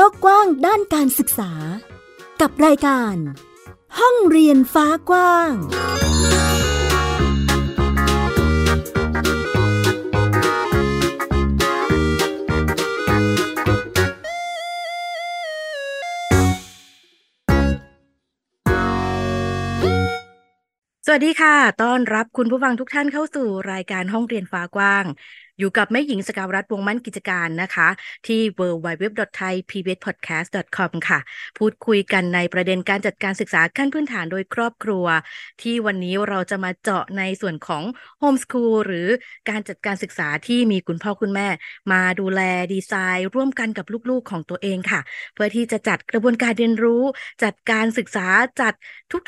[0.00, 1.52] โลกกว้างด้านการศึกษา
[2.40, 3.16] กับรายการ
[3.98, 5.58] ห้องเรียนฟ้ากว้าง ส
[21.12, 25.04] วัสดีค่ะ ต้อนรับคุณผู้ฟังทุกท่านเข้าสู่รายการห้องเรียนฟ้ากว้าง
[25.58, 27.88] อยู่กับแม่หญิงสกาวรัฐวงมั่นกิจการนะคะ
[28.26, 31.18] ที่ www.thaipbspodcast.com ค่ะ
[31.58, 35.06] พูดคุยกันในประเด็นการจัดการศึกษาขั้นพื้นฐานโดยครอบครัว
[35.62, 37.82] ที่วันนี้เราจะมาเจาะในส่วนของ
[38.18, 39.06] โฮมส o ูลหรือ
[39.50, 41.48] การจัดการศึกษาที่มีคุณพ่อคุณแม่
[41.92, 42.40] มาดูแล
[42.72, 45.00] ดีไซน์ ร่วมกันกับลูกๆของตัวเองค่ะ
[45.34, 47.02] เพื่อที่จะจัดกระบวนการเรียนรู้
[47.44, 48.26] จัดการศึกษา
[48.60, 48.74] จัด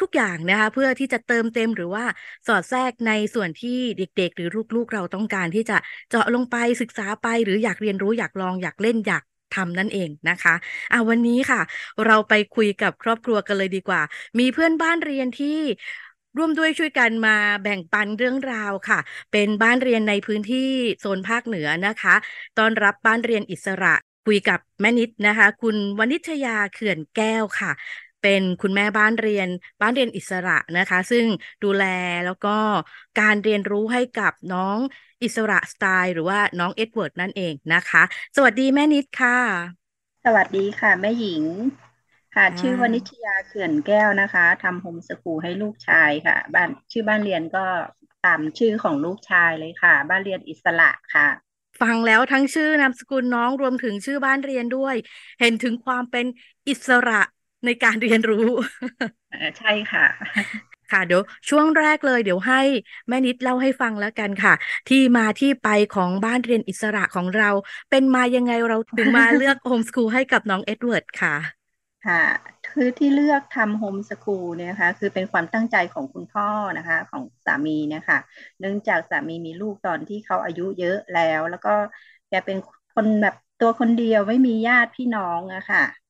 [0.01, 2.05] ทุกๆอย่างนะคะเพื่อที่จะเติมเต็มหรือว่า
[2.47, 5.77] สอดแทรกในส่วนที่เด็กๆ หรือลูกๆ เราต้องการที่จะ
[6.11, 9.23] เจาะลงไปศึกษาไปหรืออยากเรียนรู้อยากลองอยากเล่นอยาก
[9.55, 10.55] ทำนั่นเองนะคะ
[10.93, 11.61] อ่าวันนี้ค่ะ
[12.07, 14.03] เราไปคุยกับครอบครัวกันเลยดีกว่า
[14.39, 15.59] มีเพื่อนบ้านเรียนที่
[16.37, 18.99] ร่วมด้วยช่วยกันมาแบ่งปันเรื่องราวค่ะ
[19.33, 22.15] เป็นบ้านเรียนในพื้นที่โซนภาคเหนือนะคะ
[22.59, 23.95] ตอนรับบ้านเรียนอิสระ
[24.27, 27.71] คุยกับแม่นิดนะคะ คุณวณิชยาเขื่อนแก้วค่ะ
[28.21, 29.49] เป็นคุณแม่บ้านเรียน
[29.81, 31.27] บ้านเรียนอิสระนะคะ ซึ่ง
[31.63, 31.83] ดูแล
[32.25, 32.49] แล้วก็
[33.21, 34.79] การเรียนรู้ให้กับน้อง
[35.23, 38.03] อิสระสไตล์หรือว่าน้องเอ็ดเวิร์ดนั่นเองนะคะ
[38.37, 39.91] สวัสดีแม่นิดค่ะ
[40.25, 41.45] สวัสดีค่ะ แม่หญิง
[42.35, 47.67] ค่ะอ่าชื่อวณิชยาเขื่อนแก้วนะคะทำโฮมสกูลให้ลูกชายค่ะ บ้านชื่อบ้านเรียนก็
[48.25, 51.29] ตามชื่อของลูกชายเลยค่ะ บ้านเรียนอิสระค่ะ
[51.81, 54.97] ฟังแล้วทั้งชื่อนามสกุลน้องรวมถึงชื่อบ้านเรียนด้วย
[55.41, 56.27] เห็นถึงความเป็น
[56.69, 57.23] อิสระ
[57.65, 58.47] ในการเรียนรู้
[59.29, 60.05] เอ่อใช่ค่ะ
[60.93, 62.61] ค่ะเดี๋ยวช่วงแรกเลยเดี๋ยวให้
[63.09, 64.55] แม่นิดเล่าให้ฟังแล้วกันค่ะ
[64.89, 67.51] ที่มาที่ไปของบ้านเรียนอิสระของเรา
[67.91, 71.35] เป็นมายังไงเราถึงมาเลือกโฮมส o ูลให้กับน้องเอ็ดเวิร์ดค่ะ
[72.07, 72.23] ค่ะ
[72.65, 78.19] คือที่เลือกทำโฮมสกูลเนี่ยนะคะคือเป็นความตั้งใจของคุณพ่อนะคะของสามีนะคะ
[78.61, 81.75] เนื่องจากสามีมีลูกตอนที่เขาอายุเยอะแล้ว แล้วก็
[82.29, 82.57] แกเป็น
[82.95, 85.83] คนแบบตัวคนเดียวไม่มีญาติพี่น้องอะค่ะ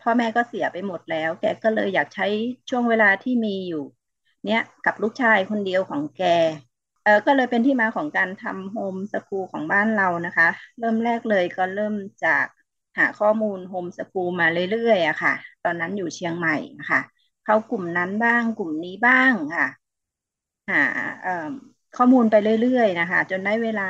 [0.00, 2.26] พ่อแม่ก็เสียไปหมดแล้ว แกก็เลยอยากใช้
[2.70, 3.84] ช่วงเวลาที่มีอยู่
[4.44, 6.22] เนี่ยกับลูกชายคนเดียวของแก
[7.02, 11.94] เออก็เลยเป็นที่มาของการทำโฮมสกูลของบ้านเรานะคะ เริ่มแรกเลยก็เริ่ม
[12.24, 12.46] จาก
[12.98, 15.34] หาข้อมูลโฮมสกูลมาเรื่อยๆอะค่ะ
[15.64, 17.00] ตอนนั้นอยู่เชียงใหม่นะคะ
[17.44, 19.66] เข้ากลุ่มนั้นบ้างกลุ่มนี้บ้างค่ะ
[20.68, 20.76] หา
[21.20, 21.30] เอ่อ
[21.94, 23.82] ข้อมูลไปเรื่อยๆนะคะ จนได้เวลา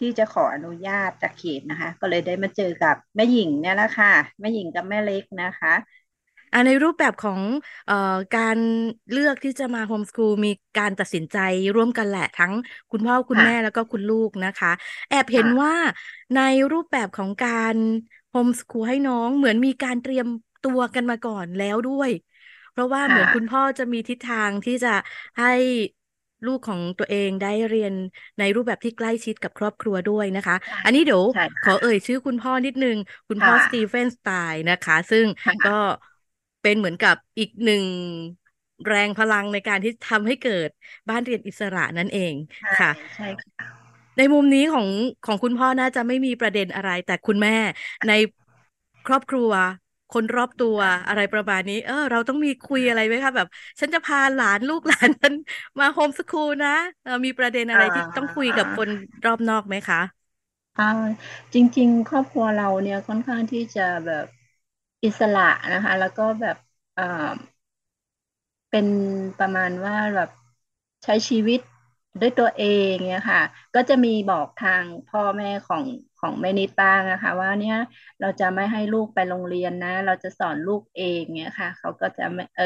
[0.00, 5.74] ที่จะขออนุญาตจากเขตนะคะ ก็เลยได้มาเจอกับแม่หญิงเนี่ยแหละค่ะแม่หญิงกับแม่เล็กนะคะ
[6.52, 7.40] อ่าในรูปแบบของ
[7.86, 7.94] เอ่อ
[8.32, 8.58] การ
[9.10, 11.36] เลือกที่จะมาโฮมส o ูลมีการตัดสินใจ
[11.74, 12.52] ร่วมกันแหละทั้ง
[12.90, 14.68] คุณพ่อคุณค่ะแม่แล้วก็คุณลูกนะคะ
[15.08, 15.74] แอบเห็นค่ะว่า
[16.34, 16.38] ใน
[16.72, 17.76] รูปแบบของการ
[18.30, 20.26] โฮมส o ูลให้น้องเหมือนมีการเตรียม
[20.62, 22.10] ตัวกันมาก่อนแล้วด้วย
[22.70, 24.88] เพราะว่าเหมือนคุณพ่อจะมีทิศทางที่จะ
[25.38, 25.46] ให้
[26.44, 27.92] ลูกของตัวเองได้เรียน
[28.38, 32.96] ในรูปแบบที่ใกล้ชิดกับครอบครัวด้วยนะคะใช่อันนี้เดี๋ยวใช่ขอค่ะเอ่ยชื่อคุณพ่อนิดนึง
[33.28, 35.70] คุณพ่อค่ะสตีเฟนสไตล์นะคะ ซึ่งค่ะก็
[36.62, 37.84] เป็นเหมือนกับอีกหนึ่ง
[38.86, 40.68] แรงพลังในการที่ทำให้เกิด
[41.08, 43.66] บ้านเรียนอิสระนั่นเองใช่ค่ะใช่ค่ะ
[44.16, 44.86] ในมุมนี้ของ
[45.24, 47.56] ของคุณพ่อน่าจะไม่มีประเด็นอะไร แต่คุณแม่
[48.06, 48.10] ใน
[49.06, 49.50] ครอบครัว
[50.10, 50.78] คนรอบตัว
[51.08, 53.46] อะไรประมาณนี้ เออ เราต้องมีคุยอะไรไหมคะแบบ
[53.80, 55.34] ฉันจะพาหลานลูกหลานฉัน
[55.78, 56.70] มาโฮมส o ูลนะ
[57.02, 58.88] เออมีประเด็นอะไรที่ต้องคุยกับคน
[59.24, 59.98] รอบนอกไหมคะ
[60.78, 60.84] อ่า
[61.54, 64.26] จริง ๆ ครอบครัวเราเนี่ยค่อนข้างที่จะแบบ
[65.04, 66.56] อิสระนะคะ แล้วก็แบบ
[66.96, 67.02] อ่า
[68.70, 68.86] เป็น
[69.38, 70.30] ประมาณว่าแบบ
[71.04, 71.60] ใช้ชีวิต
[72.20, 73.42] ด้วยตัวเองเนี่ยค่ะ
[73.74, 75.84] ก็จะมีบอกทางพ่อแม่ของ
[76.26, 77.76] ของแม่นิดบ้างนะคะ ว่าเนี่ย
[78.20, 82.64] เราจะไม่ให้ลูกไปโรงเรียนนะ เราจะสอนลูกเองเนี่ยค่ะ เขาก็จะไม่เออ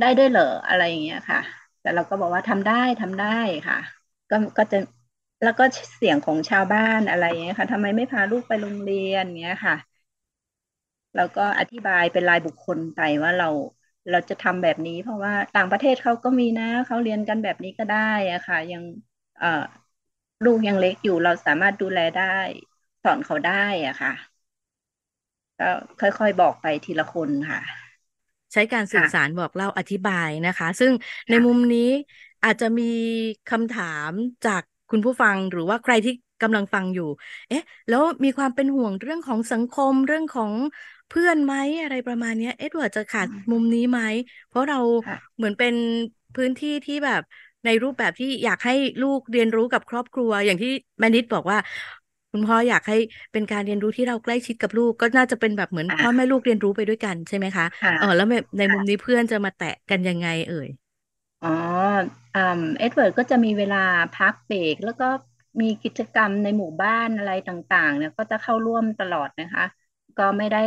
[0.00, 1.38] ได้ด้วยเหรออะไรอย่างเงี้ยค่ะ
[1.80, 3.26] แต่เราก็บอกว่าทำได้ทำได้
[3.68, 3.76] ค่ะ
[4.30, 4.76] ก็ก็จะ
[5.42, 5.64] แล้วก็
[5.96, 9.74] เสียงของชาวบ้านอะไรอย่างเงี้ยค่ะทำไมไม่พาลูกไปโรงเรียนเงี้ยค่ะ
[11.14, 13.48] แล้วก็อธิบายเป็นรายบุคคลไปว่าเรา
[14.10, 17.98] เราจะทำแบบนี้ เพราะว่าต่างประเทศเขาก็มีนะเขาเรียนกันแบบนี้ก็ได้
[18.32, 18.82] อะค่ะ ยัง
[19.38, 19.46] เอ่อ
[20.44, 22.38] ลูกยังเล็กอยู่เราสามารถดูแลได้
[23.02, 23.52] สอนเขาได้
[23.86, 24.10] อะค่ะ
[25.60, 25.70] ก็
[26.00, 27.60] ค่อยๆบอกไปทีละคนค่ะ
[28.52, 30.92] ใช้การสื่อค่ะสารบอกเล่าอธิบายนะคะ ซึ่ง
[31.30, 31.90] ในค่ะมุมนี้
[32.44, 32.84] อาจจะมี
[33.50, 34.10] คำถาม
[34.46, 36.12] จากคุณผู้ฟังหรือว่าใครที่
[36.42, 37.08] กำลังฟังอยู่
[37.48, 40.52] เอ๊ะ แล้วมีความเป็นห่วงเรื่องของสังคมเรื่องของ
[41.08, 44.00] เพื่อนไหมอะไรประมาณเนี้ยเอ็ดเวิร์ดจะขาดอืมมุมนี้ไหม
[44.48, 45.74] เพราะเราค่ะเหมือนเป็น
[46.34, 47.22] พื้นที่ที่แบบ
[47.64, 48.72] ในรูปแบบที่อยากให้
[49.02, 50.68] ลูกเรียนรู้กับครอบครัว อย่างที่
[51.00, 51.58] แมนิดบอกว่า
[52.32, 52.94] คุณพ่ออยากให้
[53.32, 57.64] เป็นการเรียนรู้ที่เราใกล้ชิดกับลูก ก็น่าจะเป็นแบบเหมือนพ่อแม่ลูกเรียนรู้ไปด้วยกันใช่ไหมคะ
[57.96, 58.26] เออแล้ว
[58.58, 60.68] ในมุมนี้เพื่อนจะมาแตะกันยังไงเอ่ย
[61.42, 61.48] อ๋อ
[62.78, 63.76] เอ็ดเวิร์ดก็จะมีเวลา
[64.14, 65.08] พักเบรกแล้วก็
[65.60, 69.64] มีกิจกรรมในหมู่บ้านอะไรต่างๆ เนี่ยก็จะเข้าร่วมตลอดนะคะ
[70.18, 70.58] ก็ไม่ได้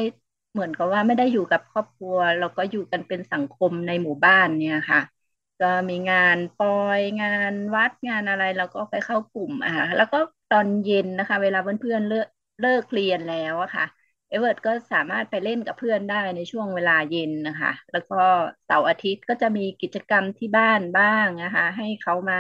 [0.52, 5.02] เหมือนกับว่าไม่ได้อยู่กับครอบครัว เราก็อยู่กันเป็นสังคมในหมู่บ้านเนี่ยค่ะ
[5.60, 10.18] ก็มีงานปอยงานวัดงานอะไรเราก็ไปเข้ากลุ่มอะแล้วก็
[10.50, 12.28] ตอนเย็นนะคะ เวลาเพื่อนๆเลิก
[12.62, 13.86] เลิกเรียนแล้วอะค่ะ
[14.30, 18.16] เอเวิร์ดก็สามารถไปเล่นกับเพื่อนได้ในช่วงเวลาเย็นนะคะ แล้วก็
[18.66, 22.36] เสาร์อาทิตย์ก็จะมีกิจกรรมที่บ้านบ้างนะคะ ให้เขามา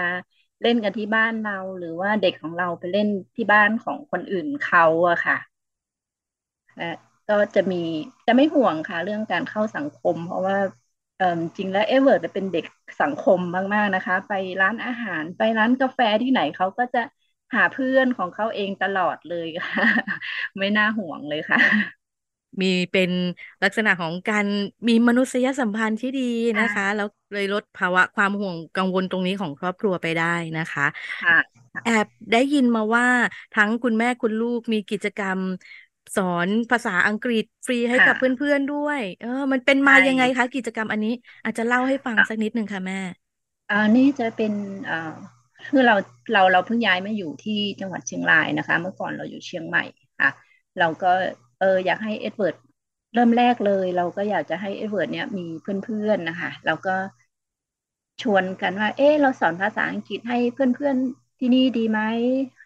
[0.62, 5.38] เล่นกันที่บ้านเรา หรือว่าเด็กของเราไปเล่นที่บ้านของคนอื่นเขาอะค่ะ
[6.78, 6.92] และ
[7.30, 7.81] ก็จะมี
[8.28, 10.57] จะไม่ห่วงค่ะ เรื่องการเข้าสังคม เพราะว่า
[11.57, 12.66] จริงแล้วเอเวิร์ดเป็นเด็ก
[13.02, 13.40] สังคม
[13.74, 17.00] มากๆนะคะ ไปร้านอาหารไปร้านกาแฟที่ไหนเขาก็จะ
[17.53, 19.83] หาเพื่อนของเขาเองตลอดเลยค่ะ
[20.57, 21.59] ไม่น่าห่วงเลยค่ะ
[22.62, 23.12] มีเป็น
[23.63, 24.45] ลักษณะของการ
[24.88, 26.21] มีมนุษยสัมพันธ์ที่ดี
[26.59, 30.25] นะคะ แล้วเลยลดภาวะความห่วงกังวลตรงนี้ของครอบครัวไปได้
[30.57, 30.83] นะคะ
[31.83, 33.06] แอบได้ยินมาว่า
[33.53, 35.42] ทั้งคุณแม่คุณลูกมีกิจกรรม
[36.15, 41.09] สอนภาษาอังกฤษฟรีให้กับเพื่อนๆด้วย เออ มันเป็นมายังไงคะ กิจกรรมอันนี้
[41.44, 42.95] อาจจะเล่าให้ฟังสักนิดหนึ่งค่ะแม่
[43.71, 44.53] อันนี้จะเป็น
[44.89, 45.13] อ่า
[45.70, 45.96] คือเรา
[46.32, 49.84] เราเราเพิ่งย้ายมาอยู่ที่จังหวัดเชียงรายนะคะ เมื่อก่อนเราอยู่เชียงใหม่
[50.20, 50.30] ค่ะ
[50.80, 51.12] เราก็
[51.60, 52.56] เอออยากให้เอ็ดเวิร์ด
[53.14, 56.96] เริ่มแรกเลย เราก็อยากจะให้เอ็ดเวิร์ดเนี่ยมีเพื่อนๆนะคะเราก็
[58.22, 62.00] ชวนกันว่า เออเราสอนภาษาอังกฤษให้เพื่อนๆที่นี่ดีไหม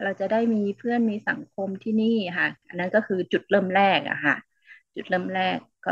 [0.04, 4.36] เราจะได้มีเพื่อนมีสังคมที่นี่ค่ะ อันนั้นก็คือจุดเริ่มแรกอะค่ะ
[4.96, 5.58] จุดเริ่มแรก
[5.88, 5.92] ก็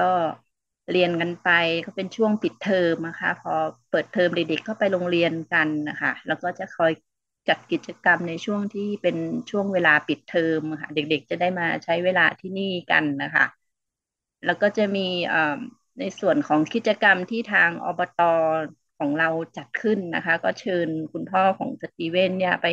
[0.92, 1.50] เรียนกันไป
[1.86, 3.54] ก็เป็นช่วงปิดเทอมนะคะพอ
[3.90, 6.92] เปิดเทอมเด็กๆก็ไปโรงเรียนกันนะคะแล้วก็จะคอย
[7.48, 9.18] จัดกิจกรรมในช่วงที่เป็น
[9.50, 13.46] ช่วงเวลาปิดเทอมค่ะเด็กๆ จะได้มาใช้เวลาที่นี่กันนะคะ
[14.46, 15.08] แล้วก็จะมี
[16.00, 18.22] ในส่วนของกิจกรรมที่ทางอบต
[18.98, 22.68] ของเราจัดขึ้นนะคะ ก็เชิญคุณพ่อของสตีเวนเนี่ยไป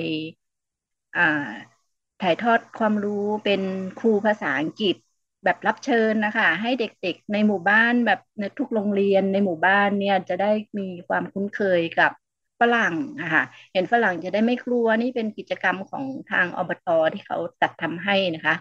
[2.20, 3.61] ถ่ายทอดความรู้เป็น
[3.99, 4.96] ครูภาษาอังกฤษ
[5.44, 12.12] แบบรับเชิญนะคะให้เด็กๆในหมู่บ้านแบบในทุกโรงเรียนในหมู่บ้านเนี่ยจะได้มีความคุ้นเคยกับ
[12.61, 13.43] ฝรั่งนะคะ
[13.73, 18.55] เห็นฝรั่งจะได้ไม่กลัวนี่เป็นกิจกรรมของทางอบตที่เขาจัดทำให้นะคะ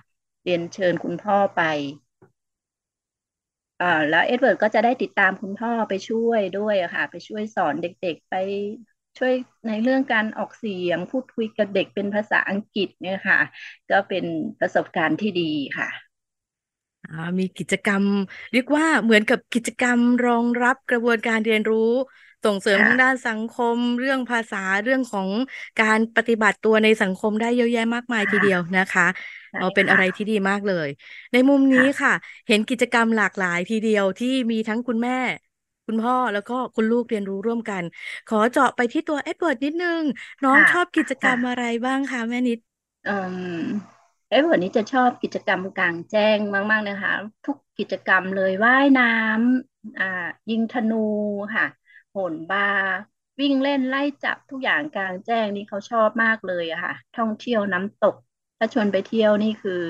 [0.43, 1.61] เรียนเชิญคุณพ่อไป
[3.79, 8.35] อ่าแล้วเอ็ดเวิร์ดก็จะได้ติดตามคุณพ่อไปช่วยด้วยค่ะ ไปช่วยสอนเด็กๆไป
[9.17, 9.33] ช่วย
[9.67, 13.39] ในเรื่องการออกเสียงพูดคุยกับเด็กเป็นภาษาอังกฤษเนี่ยค่ะ
[13.89, 14.25] ก็เป็น
[14.59, 16.12] ประสบการณ์ที่ดีค่ะ
[17.39, 18.03] มีกิจกรรม
[18.51, 21.91] เรียกว่าเหมือนกับกิจกรรมรองรับกระบวนการเรียนรู้
[22.45, 25.29] ส่งเสริมทางด้านสังคม เรื่องภาษาเรื่องของ
[25.81, 29.07] การปฏิบัติตัวในสังคมได้เยอะแยะมากมายทีเดียวนะคะ
[29.57, 30.87] เราเป็นอะไรที่ดีมากเลย
[31.33, 32.13] ในมุมนี้ค่ะ
[32.47, 35.17] เห็นกิจกรรมหลากหลายทีเดียวที่มีทั้งคุณแม่
[35.87, 37.83] คุณพ่อแล้วก็คุณลูกเรียนรู้ร่วมกัน
[38.27, 40.01] ขอเจาะไปที่ตัวเอ็ดเวิร์ดนิดนึง
[40.43, 42.59] น้องชอบกิจกรรมอะไรบ้างคะแม่นิด
[43.05, 43.11] เอ้
[44.51, 46.37] วันนี้จะชอบกิจกรรมกลางแจ้ง
[46.71, 47.13] มาก ๆ นะคะ
[47.45, 50.05] ทุกกิจกรรมเลยว่ายน้ำอ่า
[50.49, 50.95] ยิงธนู
[51.55, 51.65] ค่ะ
[52.11, 52.85] โหนบาร์
[53.39, 58.15] วิ่งเล่นไล่จับทุกอย่างกลางแจ้งนี่เขาชอบมากเลยอะค่ะ ท่องเที่ยวน้ำตก
[58.57, 59.81] ถ้าชวนไปเที่ยวนี่คือ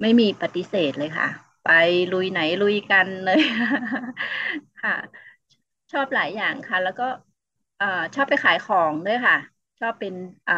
[0.00, 1.28] ไม่มีปฏิเสธเลยค่ะ
[1.62, 1.68] ไป
[2.12, 3.38] ลุยไหนลุยกันเลย
[4.82, 4.92] ค่ะ
[5.92, 7.04] ชอบหลายอย่างค่ะ แล้วก็
[8.14, 9.36] ชอบไปขายของด้วยค่ะ
[9.80, 10.14] ชอบเป็น
[10.44, 10.48] เ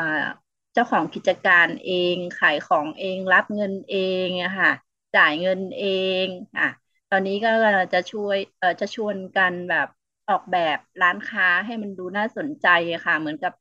[0.78, 4.70] จ้าของกิจการเองขายของเองรับเงินเองอะค่ะ
[5.14, 5.84] จ่ายเงินเอ
[6.24, 6.66] งค่ะ
[7.10, 7.50] ตอนนี้ก็
[7.92, 9.86] จะช่วยเออจะชวนกันแบบ
[10.28, 12.66] ออกแบบร้านค้าให้มันดูน่าสนใจ
[13.06, 13.52] ค่ะ เหมือนกับ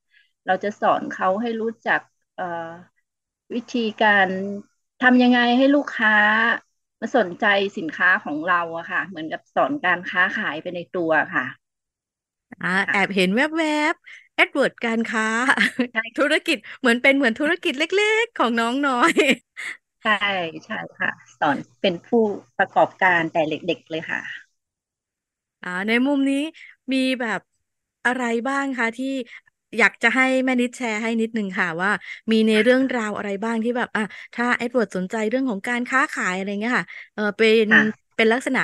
[0.45, 2.01] เราจะสอนเขาให้รู้จัก
[3.53, 4.27] วิธีการ
[5.01, 6.15] ทำยังไงให้ลูกค้า
[6.99, 7.45] มาสนใจ
[7.77, 11.45] สินค้าของเราอะค่ะ เหมือนกับสอนการค้าขายไปในตัวค่ะ
[12.61, 15.27] อ่าแอบเห็นแวบๆ แอดเวิร์ดการค้า
[16.17, 19.11] ธุรกิจเหมือนเป็นเหมือนธุรกิจเล็ก ๆ ของน้องน้อย
[20.03, 20.13] ใช่
[20.65, 22.23] ใช่ค่ะ สอนเป็นผู้
[22.57, 24.21] ประกอบการแต่เด็กๆเลยค่ะ
[25.61, 26.35] อ่าในมุมนี้
[26.93, 27.39] มีแบบ
[28.05, 29.05] อะไรบ้างคะที่
[29.77, 31.89] อยากจะให้แม่นิดแชร์ให้นิดนึงค่ะว่า
[32.31, 34.03] มีในเรื่องราวอะไรบ้างที่แบบอะ
[34.33, 37.67] ถ้าเอ็ดเวิร์ดสนใจเรื่องของการค้าขายอะไรเงี้ยค่ะเออเป็น
[38.15, 38.59] เป็นลักษณะ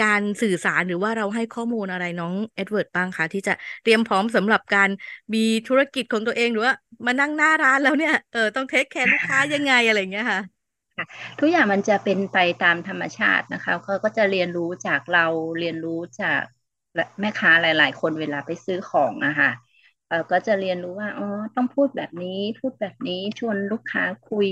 [0.00, 4.90] การสื่อสารหรือว่าเราให้ข้อมูลอะไรน้องเอ็ดเวิร์ดบ้างคะที่จะเตรียมพร้อมสำหรับการ
[5.34, 6.74] มีธุรกิจของตัวเองหรือว่า
[7.06, 10.40] มานั่งหน้าร้านแล้วเนี่ยเออต้องเทคแคร์ลูกค้ายังไงอะไรเงี้ยค่ะ
[11.38, 15.26] ทุกอย่างมันจะเป็นไปตามธรรมชาตินะคะเขาก็จะเรียนรู้จากเรา
[15.58, 16.42] เรียนรู้จาก
[17.20, 19.50] แม่ค้าหลาย ๆ คนเวลาไปซื้อของอะค่ะ
[20.08, 21.24] เออก็จะเรียนรู้ว่าอ๋อ
[21.56, 24.48] ต้องพูดแบบนี้ พูดแบบนี้ชวนลูกค้าคุย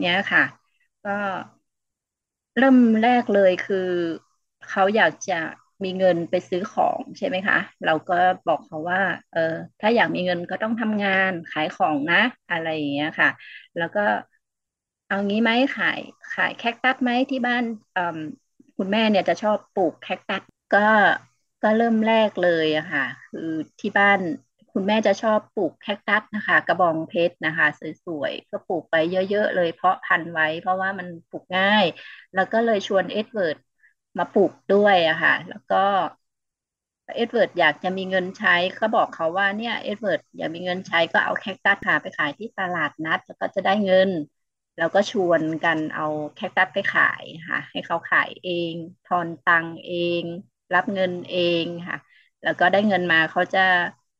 [0.00, 0.42] เนี้ยค่ะ
[1.02, 1.10] ก็
[2.58, 3.76] เริ่มแรกเลยคือ
[4.68, 5.34] เขาอยากจะ
[5.84, 8.14] มีเงินไปซื้อของใช่ไหมคะ เราก็
[8.46, 9.00] บอกเขาว่า
[9.30, 9.40] เออ
[9.80, 12.16] ถ้าอยากมีเงินก็ต้องทำงานขายของนะ
[12.50, 13.28] อะไรอย่างเงี้ยค่ะ
[13.76, 14.00] แล้วก็
[15.08, 16.00] เอางี้ไหมขาย
[16.34, 17.64] ขายแคคตัสไหมที่บ้าน
[18.76, 20.42] คุณแม่เนี่ยจะชอบปลูกแคคตัส
[20.74, 20.88] ก็
[21.62, 23.50] ก็เริ่มแรกเลยอะค่ะ คือ
[23.80, 24.18] ที่บ้าน
[24.72, 27.66] คุณแม่จะชอบปลูกแคคตัสนะคะ กระบองเพชรนะคะ
[28.04, 31.84] สวยๆ ก็ปลูกไปเยอะ ๆ เลยเพราะพันธุ์ไว้ เพราะว่ามันปลูกง่าย
[32.34, 33.56] แล้วก็เลยชวนเอ็ดเวิร์ด
[34.18, 35.76] มาปลูกด้วยอะค่ะ แล้วก็
[37.16, 44.10] เอ็ดเวิร์ดอยากจะมีเงินใช้ก็บอกเขาว่าเนี่ยเอ็ดเวิร์ดอยากมีเงินใช้ก็เอาแคคตัสค่ะไปขายที่ตลาดนัด แล้วก็จะได้เงิน
[44.76, 46.02] แล้วก็ชวนกันเอา
[46.34, 50.22] แคคตัสไปขายค่ะ ให้เขาขายเอง ทอนตังเอง
[50.74, 51.96] รับเงินเองค่ะ
[52.42, 53.58] แล้วก็ได้เงินมาเขาจะ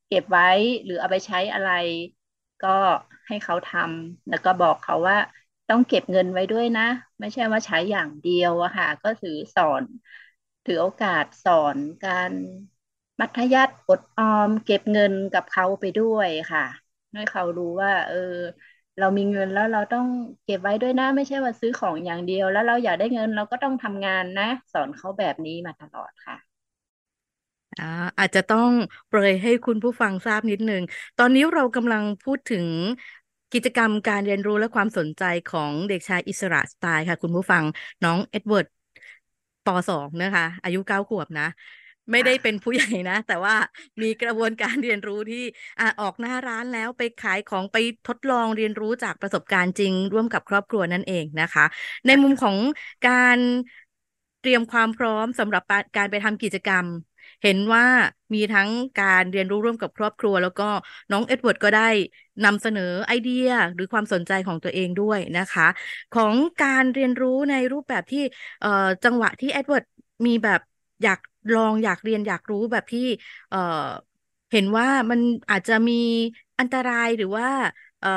[0.06, 0.44] เก็บไว้
[0.84, 1.68] หรือเอาไปใช้อะไร
[2.61, 2.68] ก็
[3.26, 5.16] ให้เขาทำแล้วก็บอกเขาว่า
[5.69, 6.83] ต้องเก็บเงินไว้ด้วยนะ
[7.21, 9.85] ไม่ใช่ว่าใช้อย่างเดียวอะค่ะ ก็ถือสอน
[10.64, 12.33] ถือโอกาสสอนการ
[13.21, 16.64] มัธยัสถ์อดออม เก็บเงินกับเขาไปด้วยค่ะ
[17.12, 18.16] ให้เขารู้ว่า เออ
[18.99, 20.07] เรามีเงินแล้วเราต้อง
[20.45, 26.37] เก็บไว้ด้วยนะ ไม่ใช่ว่าซื้อของอย่างเดียว แล้วเราอยากได้เงินเราก็ต้องทำงานนะ สอนเขาแบบนี้มาตลอดค่ะ
[27.78, 27.85] อ่า
[28.19, 28.71] อาจจะต้อง
[29.09, 30.83] เปรยให้คุณผู้ฟังทราบนิดนึง
[31.16, 32.66] ตอนนี้เรากำลังพูดถึง
[33.52, 37.64] กิจกรรมการเรียนรู้และความสนใจของเด็กชายอิสระสไตล์ค่ะ คุณผู้ฟัง
[38.04, 38.66] น้องเอ็ดเวิร์ด
[39.66, 41.49] ปสองนะคะ อายุเก้าขวบนะ
[42.11, 43.54] ไม่ได้เป็นผู้ใหญ่นะ แต่ว่า
[44.02, 45.44] มีกระบวนการเรียนรู้ที่
[45.78, 47.76] อออกหน้าร้านแล้วไปขายของไป
[48.09, 51.64] ทดลองเรียนรู้จากประสบการณ์จริง ร่วมกับครอบครัวนั่นเองนะคะ
[52.06, 52.56] ในมุมของ
[53.09, 53.38] การ
[54.40, 55.62] เตรียมความพร้อมสำหรับ
[55.97, 56.87] การไปทำกิจกรรม
[57.42, 57.84] เห็นว่า
[58.34, 60.64] มีทั้งการเรียนรู้ร่วมกับครอบครัว แล้วก็
[61.11, 61.88] น้องเอ็ดเวิร์ดก็ได้
[62.44, 65.64] นำเสนอไอเดียหรือความสนใจของตัวเองด้วยนะคะ
[66.12, 68.20] ของการเรียนรู้ในรูปแบบที่
[69.04, 69.84] จังหวะที่เอ็ดเวิร์ด
[70.26, 70.61] มีแบบ
[71.02, 71.18] อยาก
[71.54, 73.00] ลองอยากเรียนอยากรู้แบบที่
[74.52, 75.20] เห็นว่ามัน
[75.50, 75.92] อาจจะมี
[76.58, 77.46] อันตรายหรือว่า
[78.00, 78.08] เอ่อ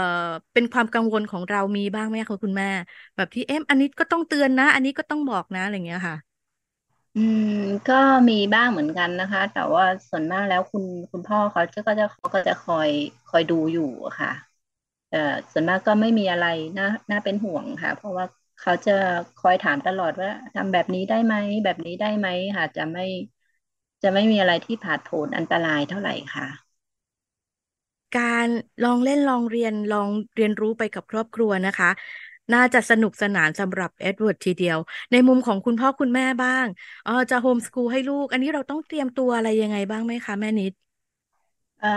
[0.53, 2.65] เป็นความกังวลของเรามีบ้างไหมคะคุณแม่
[3.15, 6.34] แบบที่เอ๊ะอันนี้ก็ต้องเตือนนะ อันนี้ก็ต้องบอกนะอะไรเงี้ยค่ะ
[7.15, 7.49] อืม
[7.87, 7.93] ก็
[8.29, 12.89] มีบ้างเหมือนกันนะคะ แต่ว่าส่วนมากแล้วคุณคุณพ่อเขาจะก็จะเขาก็จะคอย
[13.27, 14.29] คอยดูอยู่อะค่ะ
[15.09, 15.19] เอ่อ
[15.51, 16.45] ส่วนมากก็ไม่มีอะไร
[16.77, 18.25] น่าน่าเป็นห่วงค่ะ เพราะว่า
[18.59, 18.91] เขาจะ
[19.37, 23.01] คอยถามตลอดว่าทำแบบนี้ได้ไหมแบบนี้ได้ไหมค่ะ จะไม่
[24.03, 26.47] จะไม่มีอะไรที่ผาดโผนอันตรายเท่าไหร่ค่ะ
[28.13, 28.47] การ
[28.83, 31.89] ลองเล่นลองเรียนลองเรียนรู้ไปกับครอบครัวนะคะ
[32.53, 34.77] น่าจะสนุกสนานสำหรับเอ็ดเวิร์ดทีเดียว
[35.11, 36.65] ในมุมของคุณพ่อคุณแม่บ้าง
[37.03, 40.73] เออจะโฮมสกูลให้ลูก อันนี้เราต้องเตรียมตัวอะไรยังไงบ้างไหมคะ แม่นิด
[41.79, 41.87] เอ่อ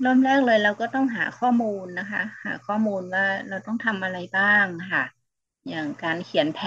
[0.00, 5.02] เริ่มแรกเลยเราก็ต้องหาข้อมูลนะคะ หาข้อมูลว่าเราต้องทำอะไรบ้างค่ะ
[5.68, 6.60] อย่างการเขียนแผ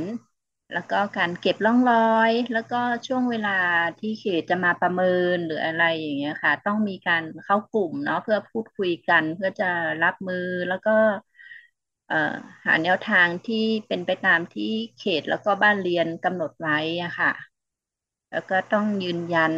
[0.00, 0.02] น
[0.72, 1.96] แล้วก็การเก็บร่องรอ
[2.30, 3.50] ย แล้วก็ช่วงเวลา
[3.98, 9.64] ที่เขตจะมาประเมินหรืออะไรอย่างเงี้ยค่ะ ต้องมีการเข้ากลุ่มเนาะเพื่อพูดคุยกันเพื่อจะ
[10.02, 10.36] รับมือ
[10.68, 10.90] แล้วก็
[12.66, 17.32] หาแนวทางที่เป็นไปตามที่เขตแล้วก็บ้านเรียนกำหนดไว้อะค่ะ
[18.30, 19.54] แล้วก็ต้องยืนยัน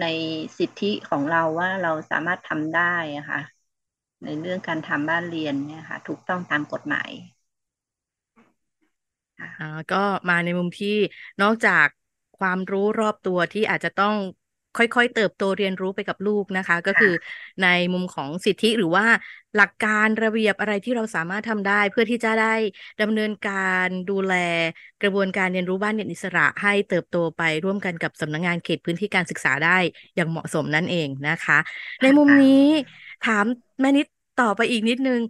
[0.00, 0.04] ใน
[0.58, 3.40] สิทธิของเราว่าเราสามารถทำได้อะค่ะ
[4.24, 7.10] ในเรื่องการทำบ้านเรียนเนี่ยค่ะ ถูกต้องตามกฎหมาย
[9.38, 9.96] อ่าก็
[10.28, 10.88] มาในมุมที่
[11.40, 11.86] นอกจาก
[12.34, 14.14] ความรู้รอบตัวที่อาจจะต้อง
[14.78, 17.12] ค่อยๆ เติบโตเรียนรู้ไปกับลูกนะคะ ก็คือ
[17.62, 19.06] ในมุมของสิทธิหรือว่า
[19.56, 22.54] หลักการระเบียบอะไรที่เราสามารถทำได้ เพื่อที่จะได้
[23.02, 23.52] ดำเนินกา
[23.84, 24.34] รดูแล
[25.02, 29.78] กระบวนการเรียนรู้บ้านเรียนอิสระให้เติบโตไปร่วมกันกับสำนักงานเขตพื้นที่การศึกษาได้
[30.16, 31.58] อย่างเหมาะสมนั่นเองนะคะ
[32.02, 32.64] ในมุมนี้
[33.26, 33.44] ถาม
[33.80, 34.06] แม่นิด
[34.40, 35.20] ต่อไปอีกนิดนึง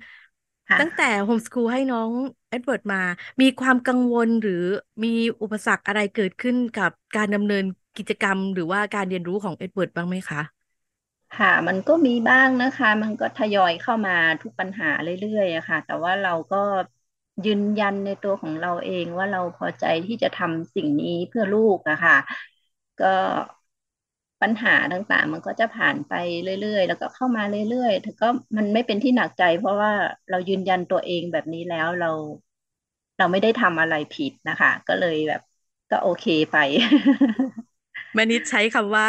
[0.68, 2.10] ค่ะตั้งแต่โฮมสคูลให้น้อง
[2.48, 3.02] เอ็ดเวิร์ดมา
[3.40, 4.64] มีความกังวลหรือ
[5.04, 5.08] มี
[5.42, 7.64] อุปสรรคอะไรเกิดขึ้นกับการดำเนิน
[7.98, 10.40] กิจกรรมหรือว่าการเรียนรู้ของเอ็ดเวิร์ดบ้างไหมคะ
[11.32, 14.12] ค่ะ มันก็มีบ้างนะคะ มันก็ทยอยเข้ามา
[14.42, 16.56] ทุกปัญหาเรื่อยๆอะค่ะ แต่ว่าเราก็
[17.44, 22.14] ยืนยันในตัวของเราเองว่าเราพอใจที่จะทำสิ่งนี้เพื่อลูกอะค่ะ
[22.98, 23.06] ก็
[24.42, 26.12] ปัญหาต่างๆ มันก็จะผ่านไป
[26.42, 29.92] เรื่อย ๆ แล้วก็เข้ามาเรื่อยๆแต่ก็มันไม่เป็นที่หนักใจ เพราะว่า
[30.30, 32.10] เรายืนยันตัวเองแบบนี้แล้วเรา
[33.16, 35.40] เราไม่ได้ทำอะไรผิดนะคะ ก็เลยแบบ
[35.90, 36.56] ก็โอเคไป
[38.16, 39.06] ม่นิดใช้คำว่า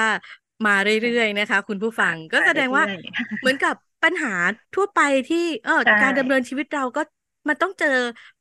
[0.65, 4.29] มาเรื่อยๆนะคะ คุณผู้ฟังก็แสดงว่าเรื่อยๆเหมือนกับปัญหา
[4.75, 7.01] ทั่วไปที่เออใช่การดำเนินชีวิตเราก็
[7.49, 7.87] มันต้องเจอ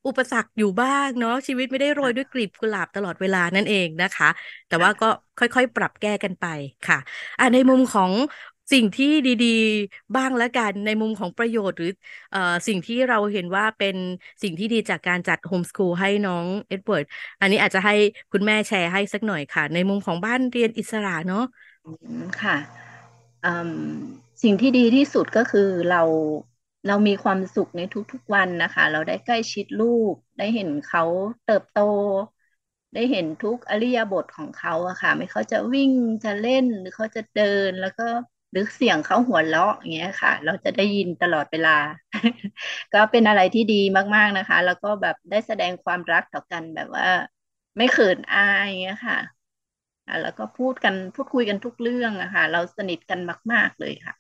[0.07, 4.29] อุปสรรคอยู่บ้างเนาะชีวิตไม่ได้โรยด้วยกลีบกุหลาบตลอดเวลานั่นเองนะคะ
[4.69, 5.07] แต่ว่าก็
[5.39, 6.45] ค่อยๆ ปรับแก้กันไป
[6.89, 6.99] ค่ะ
[7.39, 8.13] อะในมุมของ
[8.73, 11.89] สิ่งที่ดีๆ บ้างแล้วกันในมุมของประโยชน์ หรือ
[12.31, 13.97] เอ่อสิ่งที่เราเห็นว่าเป็น
[14.43, 17.05] สิ่งที่ดีจากการจัดโฮมสคูลให้น้องเอ็ดเวิร์ด
[17.41, 17.93] อันนี้อาจจะให้
[18.33, 21.41] คุณแม่แชร์ให้สักหน่อยค่ะ ในมุมของบ้านเรียนอิสระเนาะ
[22.43, 22.57] ค่ะ
[24.43, 26.03] สิ่งที่ดีที่สุดก็คือเรา
[26.87, 27.81] เรามีความสุขใน
[28.13, 31.03] ทุกๆวันนะคะ เราได้ใกล้ชิดลูก ได้เห็นเขา
[31.45, 31.81] เติบโต
[32.95, 35.91] ได้เห็นทุกอิริยาบถของเขาอะค่ะ ไม่เขาจะวิ่ง
[36.25, 38.09] จะเล่นหรือเขาจะเดินแล้วก็
[38.51, 41.71] หรือเสียงเขาหัวเราะอย่างเงี้ยค่ะ เราจะได้ยินตลอดเวลา
[42.93, 43.75] ก็เป็นอะไรที่ดี
[44.17, 47.07] มาก ๆนะคะ แล้วก็แบบได้แสดงความรักต่อกันแบบว่า
[47.77, 49.19] ไม่เขินอายอย่างเงี้ยค่ะ
[50.23, 53.21] แล้วก็พูดกันพูดคุยกันทุกเรื่องอะค่ะเราสนิทกัน
[53.53, 54.15] มาก ๆเลยค่ะ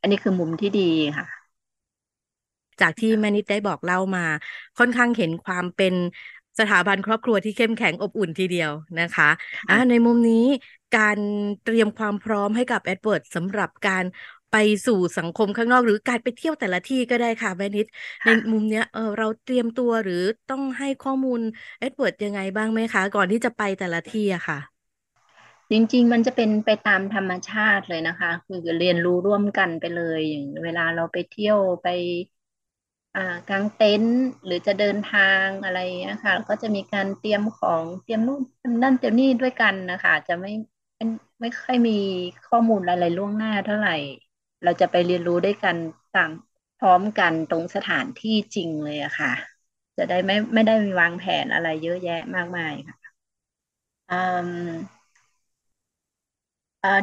[0.00, 0.88] อันนี้คือมุมที่ดี
[1.18, 1.26] ค่ะ
[2.80, 4.20] จากที่แม่นิดได้บอกเล่ามา
[4.78, 5.94] ค่อนข้างเห็นความเป็น
[6.58, 9.28] สถาบันครอบครัวที่เข้มแข็งอบอุ่นทีเดียวนะคะ
[9.68, 10.46] อ่าในมุมนี้
[10.96, 11.18] การ
[11.64, 14.04] เตรียมความพร้อมให้กับเอ็ดเวิร์ดสำหรับการ
[14.50, 14.56] ไป
[14.86, 17.86] สู่สังคมข้างนอกหรือการไปเที่ยวแต่ละที่ก็ได้ค่ะแม่นิด
[18.24, 21.40] ในมุมเนี้ยเออเราเตรียมตัวหรือต้องให้ข้อมูล
[21.78, 24.58] เอ็ดเวิร์ดยังไงบ้างไหมคะ ก่อนที่จะไปแต่ละที่อะค่ะ
[25.70, 31.86] จริง ๆ มันจะเป็นไปตามธรรมชาติเลยนะคะ คือเรียนรู้ร่วมกันไปเลยอย่างเวลาเราไปเที่ยวไป
[33.48, 35.78] กางเต็นท์หรือจะเดินทางอะไร
[36.12, 38.40] นะคะก็จะมีการเตรียมของเตรียมนู่น
[38.82, 40.50] นั่นเตรียมนี่ด้วยกันนะคะ จะไม่
[41.40, 41.92] ไม่ค่อยมี
[42.48, 43.92] ข้อมูลอะไรล่วงหน้าเท่าไหร่
[44.64, 45.76] เราจะไปเรียนรู้ด้วยกัน
[46.12, 46.30] ตาม
[46.78, 49.32] พร้อมกันตรงสถานที่จริงเลยอะค่ะ
[49.96, 53.12] จะได้ไม่ไม่ได้มีวางแผนอะไรเยอะแยะมากมายค่ะ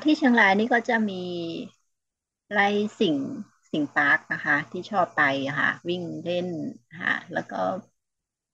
[0.04, 1.22] ที่เชียงรายนี่ก็จะมี
[2.52, 2.68] ไร่
[3.00, 3.16] สิ่ง
[3.72, 5.22] สิงปาร์คนะคะ ที่ชอบไป
[5.60, 6.48] ค่ะ วิ่งเล่น
[7.00, 7.56] ค่ะแล้วก็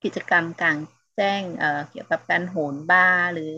[0.03, 0.77] กิจกรรมกลาง
[1.15, 3.53] แจ้งเอ่อเกี่ยวกับการโหนบ้าหรือ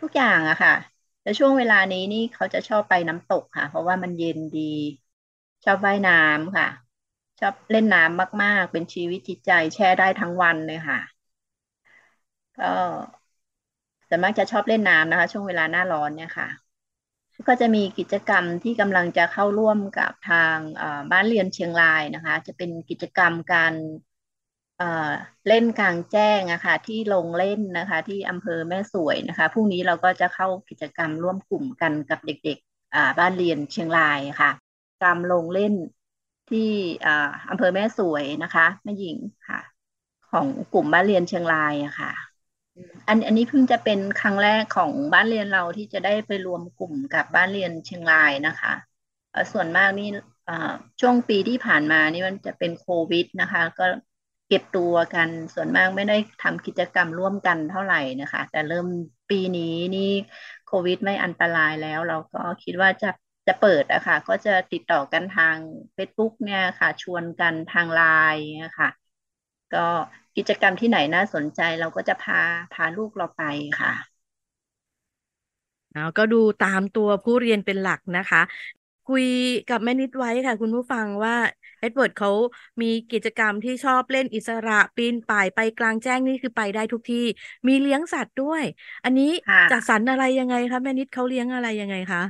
[0.00, 0.74] ทุกอย่างอะค่ะ
[1.22, 4.60] แต่ช่วงเวลานี้นี่เขาจะชอบไปน้ำตกค่ะ เพราะว่ามันเย็นดี
[5.64, 6.68] ชอบว่ายน้ำค่ะ
[7.40, 10.98] ชอบเล่นน้ำมาก ๆ เป็นชีวิตจิตใจแช่ได้ทั้งวันเลยค่ะ
[12.56, 12.64] ก็
[14.08, 16.48] แต่มักจะชอบเล่นน้ำนะคะ ช่วงเวลาหน้าร้อนเนี่ยค่ะ
[17.48, 20.56] ก็จะมีกิจกรรมที่กำลังจะเข้าร่วมกับทาง
[21.10, 23.74] บ้านเรียนเชียงรายนะคะ จะเป็นกิจกรรมการ
[25.48, 34.50] เล่นกลางแจ้งนะคะที่ลงเล่นนะคะ ที่อำเภอแม่สวยนะคะพรุ่งนี้เราก็จะเข้ากิจกรรมร่วมกลุ่มกันกับเด็กๆบ้านเรียนเชียงรายค่ะ
[35.02, 35.74] กรรมลงเล่น
[36.50, 36.68] ที่
[37.50, 39.16] อำเภอแม่สวยนะคะแม่หญิง
[39.48, 39.60] ค่ะ
[40.30, 42.12] ของกลุ่มบ้านเรียนเชียงรายอะค่ะ
[43.08, 48.72] อันอันนี้เพิ่งจะเป็นครั้งแรกของบ้านเรียนเราที่จะได้ไปรวมกลุ่มกับบ้านเรียนเชียงรายนะคะ
[49.52, 50.08] ส่วนมากนี่
[51.00, 53.86] ช่วงปีที่ผ่านมานี่มันจะเป็นโควิดนะคะ ก็
[54.48, 58.86] เก็บตัวกันส่วนมากไม่ได้ทำกิจกรรมร่วมกันเท่าไหร่นะคะ แต่เริ่ม
[59.30, 60.10] ปีนี้นี่
[60.66, 63.10] โควิดไม่อันตรายแล้ว เราก็คิดว่าจะ
[63.46, 65.56] จะเปิดอะคะ่ะก็จะติดต่อกันทาง
[65.96, 68.90] Facebook เนี่ยค่ะ ชวนกันทางไลน์นี่ยค่ะ
[69.72, 69.78] ก็
[70.36, 72.36] กิจกรรมที่ไหนน่าสนใจเราก็จะพา
[72.72, 73.42] พาลูกเราไป
[73.80, 73.92] ค่ะ
[75.92, 78.42] แล้วก็ดูตามตัวผู้เรียนเป็นหลักนะคะ
[79.04, 79.24] คุย
[79.68, 81.34] กับแม่นิดไว้ค่ะ คุณผู้ฟังว่า
[81.78, 82.30] เอ็ดเวิร์ดเขา
[82.82, 87.24] มีกิจกรรมที่ชอบเล่นอิสระปีนป่ายไปกลางแจ้งนี่คือไปได้ทุกที่
[87.68, 88.62] มีเลี้ยงสัตว์ด้วย
[89.04, 89.24] อันนี้
[89.70, 92.20] จัดสรรอะไรยังไงคะแม่นิดเขาเลี้ยงอะไรยังไงคะ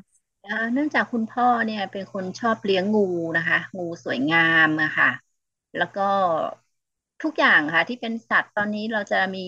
[0.73, 3.01] เนื่องจากคุณพ่อเนี่ยเป็นคนชอบเลี้ยงงู
[3.37, 5.07] นะคะ งูสวยงามอะค่ะ
[5.77, 6.03] แล้วก็
[7.23, 9.47] ทุกอย่างค่ะ ที่เป็นสัตว์ตอนนี้เราจะมี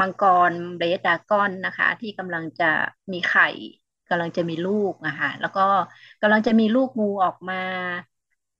[0.00, 2.70] มังกรเบสดากอนนะคะ ที่กำลังจะ
[3.12, 3.48] มีไข่
[4.08, 5.66] กำลังจะมีลูกนะคะแล้วก็
[6.22, 7.62] กำลังจะมีลูกงูออกมา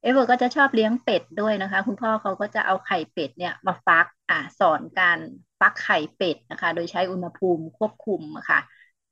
[0.03, 5.19] เอเวอร์ก็จะชอบเลี้ยงเป็ดด้วยนะคะ คุณพ่อเขาก็จะเอาไข่เป็ดเนี่ยมาฟักอ่าสอนการ
[5.61, 8.61] ฟักไข่เป็ดนะคะ โดยใช้อุณหภูมิควบคุมค่ะ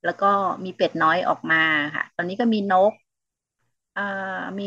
[0.04, 0.26] แล้วก็
[0.64, 1.62] มีเป็ดน้อยออกมา
[1.94, 2.92] ค่ะ ตอนนี้ก็มีนก
[3.94, 4.02] อ่า
[4.58, 4.64] มี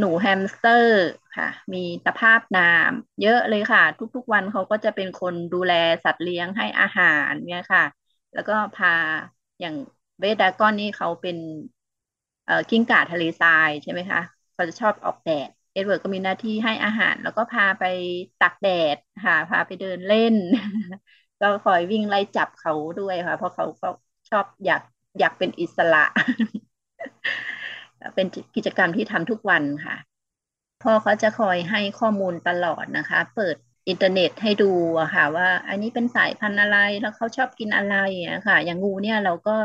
[0.00, 0.94] หนูแฮมสเตอร์
[1.36, 3.82] ค่ะ มีตะพาบน้ำเยอะเลยค่ะ
[4.14, 5.72] ทุกๆวันเขาก็จะเป็นคนดูแล
[6.04, 7.84] สัตว์เลี้ยงให้อาหารเนี่ยค่ะ
[8.32, 8.88] แล้วก็พา
[9.60, 9.74] อย่าง
[10.20, 11.36] bearded dragon นี่เขาเป็น
[12.44, 14.20] เอ่อกิ้งก่าทะเลทรายใช่ไหมคะ
[14.54, 17.82] เขาจะชอบออกแดดเอ็ดเวิร์ดก็มีหน้าที่ให้อาหาร แล้วก็พาไป
[18.38, 20.34] ตากแดดค่ะ พาไปเดินเล่น
[21.40, 23.86] ก็คอยวิ่งไล่จับเขาด้วยค่ะ เพราะเขาก็
[24.30, 24.80] ชอบอยาก
[25.18, 25.98] อยากเป็นอิสระ
[28.14, 29.96] เป็นกิจกรรมที่ทำทุกวันค่ะ
[30.82, 33.56] พ่อเขาจะคอยให้ข้อมูลตลอดนะคะ เปิด
[33.88, 37.94] อินเทอร์เน็ตให้ดูอะค่ะ ว่า อันนี้เป็นสายพันธุ์อะไรแล้วเขาชอบกินอะไร
[38.30, 39.56] อะค่ะ อย่างงูเนี่ยเราก็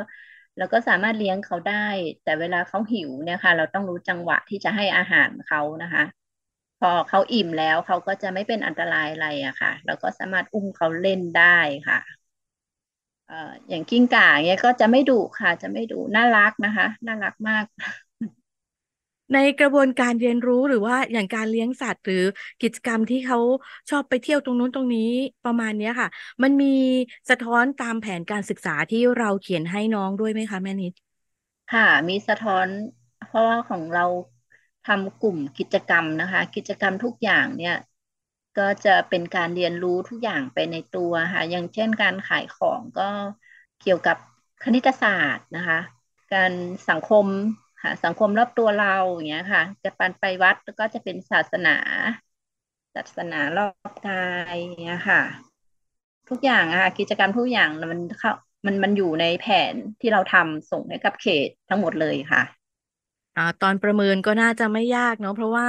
[0.58, 1.88] เราก็สามารถเลี้ยงเขาได้
[2.24, 6.04] แต่เวลาเขาหิวเนี่ยค่ะ เราต้องรู้จังหวะที่จะให้อาหารเขานะคะ
[6.80, 12.00] พอเขาอิ่มแล้วเขาก็จะไม่เป็นอันตรายอะไรอะค่ะ เราก็สามารถอุ้มเขาเล่นได้ค่ะ
[13.69, 17.65] อย่างกิ้งก่าเงี้ยก็จะไม่ดุค่ะ จะไม่ดุน่ารักนะคะ น่ารักมาก
[19.33, 22.23] ในกระบวนการเรียนรู้หรือว่าอย่างการเลี้ยงสัตว์ หรือ
[22.61, 23.39] กิจกรรมที่เขา
[23.89, 25.11] ชอบไปเที่ยวตรงนู้นตรงนี้
[25.45, 26.07] ประมาณเนี้ยค่ะ
[26.43, 26.67] มันมี
[27.29, 30.93] สะท้อนตามแผนการศึกษาที่เราเขียนให้น้องด้วยไหมคะแม่นิด
[31.67, 32.67] ค่ะ มีสะท้อน
[33.25, 34.01] เพราะว่าของเรา
[34.83, 37.73] ทำกลุ่มกิจกรรมนะคะ กิจกรรมทุกอย่างเนี่ย
[38.55, 43.03] ก็จะเป็นการเรียนรู้ทุกอย่างไปในตัวค่ะ อย่างเช่นการขายของก็
[43.79, 44.17] เกี่ยวกับ
[44.61, 45.77] คณิตศาสตร์นะคะ
[46.31, 46.53] การ
[46.89, 47.25] สังคม
[47.86, 51.78] ค่ะ สังคมรอบตัวเราอย่างเงี้ยค่ะ จะปันไปวัดแล้วก็จะเป็นศาสนา
[52.95, 54.13] ศาสนารอบกา
[54.50, 55.21] ยอย่างเงี้ยค่ะ
[56.30, 58.32] ทุกอย่างอะค่ะกิจกรรมทุกอย่างมันเข้า
[58.65, 62.41] มันมันอยู่ในแผนที่เราทำส่งให้กับเขตทั้งหมดเลยค่ะ
[63.62, 65.67] ตอนประเมินก็น่าจะไม่ยากเนาะเพราะว่า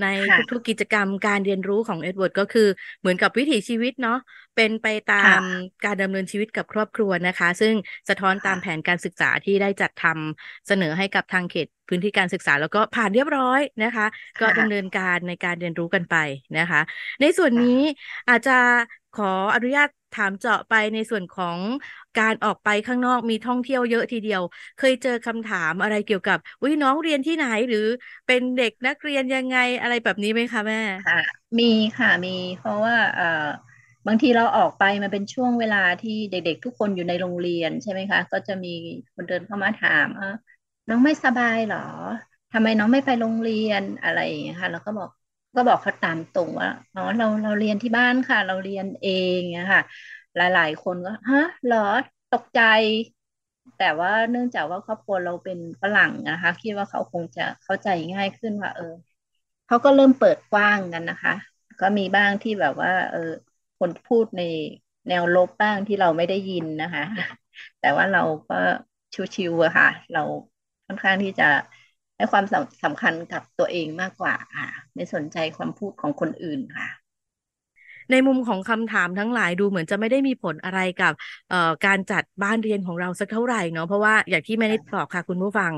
[0.00, 2.68] ในค่ะทุกๆกิจกรรมการเรียนรู้ของเอ็ดเวิร์ดก็คือ
[3.00, 4.18] เหมือนกับวิถีชีวิตเนาะ
[4.56, 5.40] เป็นไปตาค่ะม
[5.84, 7.74] การดำเนินชีวิตกับครอบครัวนะคะ ซึ่ง
[8.08, 14.06] สะท้อนตามค่ะแผนการศึกษาที่ได้จัดทำเสนอให้กับทางเขตพื้นที่การศึกษาแล้วก็ผ่านเรียบร้อยนะคะ
[14.40, 16.16] ก็ค่ะดำเนินการในการเรียนรู้กันไป
[16.58, 16.80] นะคะ
[17.20, 17.80] ในส่วนค่ะนี้
[18.28, 18.58] อาจจะ
[19.12, 21.58] ขออนุญาตถามเจาะไปในส่วนของ
[22.18, 24.42] การออกไปข้างนอกมีท่องเที่ยวเยอะทีเดียว
[24.76, 27.78] เคยเจอคำถามอะไรเกี่ยวกับอุ้ยน้องเรียนที่ไหนหรือ
[28.26, 31.14] เป็นเด็กนักเรียนยังไงอะไรแบบนี้ไหมคะแม่ค่ะ
[31.58, 31.64] มี
[31.98, 33.24] ค่ะมีเพราะว่าเอ่อ
[34.06, 38.68] บางทีเราออกไปมันเป็นช่วงเวลาที่เด็ก ๆ ทุกคนอยู่ในโรงเรียนใช่ไหมคะ ก็จะมี
[39.14, 40.26] คนเดินเข้ามาถามเออ
[40.88, 41.78] น้องไม่สบายหรอ
[42.52, 45.08] ทำไมน้องไม่ไปโรงเรียนอะไรอย่างเงี้ยค่ะแล้วก็บอก
[45.56, 49.82] ก็บอกเขาตามตรงว่าอ๋อเราเราเรียนที่บ้านค่ะ เราเรียนเองเงี้ยค่ะ
[50.36, 51.78] หลาย ๆ คนก็ฮะเหรอ
[52.30, 52.60] ตกใจ
[53.76, 58.84] แต่ว่าเนื่องจากว่าครอบครัวเราเป็นฝรั่งนะคะ คิดว่าเขาคงจะเข้าใจง่ายขึ้นว่า เออ
[59.66, 61.34] เขาก็เริ่มเปิดกว้างกันนะคะ
[61.80, 63.18] ก็มีบ้างที่แบบว่า เออ
[63.78, 64.42] คนพูดใน
[65.08, 67.02] แนวลบบ้างที่เราไม่ได้ยินนะคะ
[67.80, 68.54] แต่ว่าเราก็
[69.34, 70.22] ชิวๆอะค่ะ เรา
[70.86, 71.44] ค่อนข้างที่จะ
[72.16, 76.88] ให้ความสำสำคัญกับตัวเองมากกว่าค่ะ ไม่สนใจความพูดของคนอื่นค่ะ
[78.10, 81.12] ในมุมของคำถามทั้งหลายดูเหมือนจะไม่ได้มีผลอะไรกับ
[81.86, 85.72] การจัดบ้านเรียนของเราสักเท่าไหร่เนาะเพราะว่าอย่างที่แม่นิดบอกค่ะคุณผู้ฟัง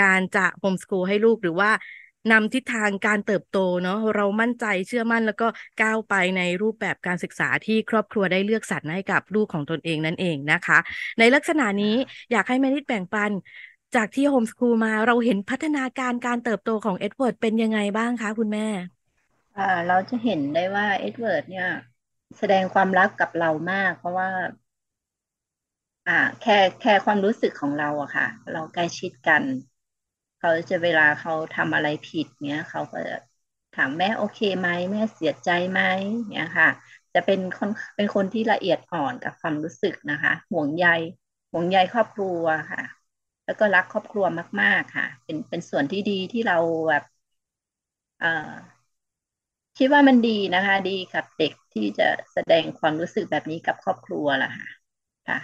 [0.00, 1.70] การจะโฮมส o ูลให้ลูกหรือว่า
[2.32, 5.46] นำทิศทางการเติบโตเนาะเรามั่นใจเชื่อมั่นแล้วก็
[5.82, 10.78] ก้าวไปในรูปแบบการศึกษาที่ครอบครัวได้เลือกสรรให้กับลูกของตนเองนั่นเองนะคะ
[11.18, 11.94] ในลักษณะนี้
[12.32, 13.32] อยากให้แม่นิดแบ่งปัน
[13.94, 18.95] จากที่โฮมส o ูลมาเราเห็นพัฒนาการการเติบโตของเอ็ดเวิร์ดเป็นยังไงบ้างคะคุณแม่
[19.86, 21.66] เราจะเห็นได้ว่าเอ็ดเวิร์ดเนี่ย
[22.38, 24.28] แสดงความรักกับเรามาก เพราะว่า
[26.06, 29.44] อ่า แค่แค่ความรู้สึกของเราอะค่ะ เราใกล้ชิดกัน
[30.38, 33.16] เขาจะเวลาเขาทำอะไรผิดเนี้ยเขาก็จะ
[33.72, 35.80] ถามแม่โอเคไหมแม่เสียใจไหม
[36.32, 36.68] เนี้ยค่ะ
[37.14, 40.86] จะเป็นคนเป็นคนที่ละเอียดอ่อนกับความรู้สึกนะคะ ห่วงใย
[41.52, 42.82] ห่วงใยครอบครัวค่ะ
[43.44, 44.26] แล้วก็รักครอบครัว
[44.60, 47.02] มาก ๆ ค่ะ เป็นเป็นส่วนที่ดีที่เราแบบ
[48.18, 48.26] เอ่อ
[49.78, 54.66] คิดว่ามันดีนะคะ ดีกับเด็กที่จะแสดงความรู้สึกแบบนี้กับครอบครัวล่ะค่ะ
[55.28, 55.38] ค่ะ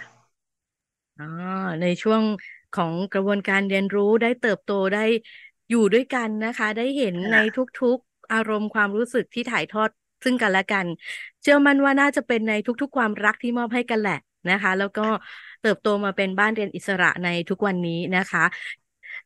[1.17, 1.23] อ่า
[1.81, 2.21] ในช่วง
[2.73, 4.99] ของกระบวนการเรียนรู้ได้เติบโตได้
[5.69, 9.89] อยู่ด้วยกันนะคะ ได้เห็นในค่ะทุกๆอารมณ์ความรู้สึกที่ถ่ายทอด
[10.23, 10.87] ซึ่งกันและกัน
[11.41, 14.17] เชื่อมั่นว่าน่าจะเป็นในทุกๆ ความรักที่มอบให้กันแหละ
[14.49, 15.01] นะคะ แล้วก็
[15.61, 18.43] เติบโตมาเป็นบ้านเรียนอิสระในทุกวันนี้นะคะ